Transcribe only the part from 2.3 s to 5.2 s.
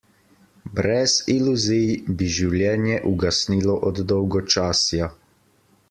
življenje ugasnilo od dolgočasja.